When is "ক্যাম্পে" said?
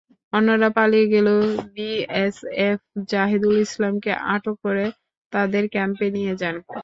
5.73-6.07